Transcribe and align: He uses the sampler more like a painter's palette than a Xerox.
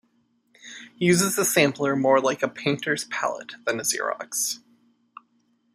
He 0.95 1.05
uses 1.05 1.35
the 1.35 1.45
sampler 1.45 1.95
more 1.95 2.19
like 2.19 2.41
a 2.41 2.47
painter's 2.47 3.03
palette 3.11 3.51
than 3.67 3.79
a 3.79 3.83
Xerox. 3.83 4.57